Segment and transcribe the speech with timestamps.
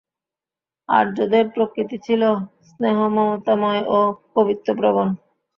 [0.89, 2.21] আর্যদের প্রকৃতি ছিল
[2.69, 3.99] স্নেহমমতাময় ও
[4.35, 5.07] কবিত্বপ্রবণ।